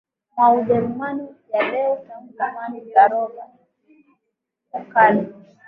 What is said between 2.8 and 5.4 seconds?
za Roma ya kale